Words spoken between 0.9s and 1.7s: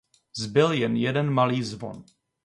jeden malý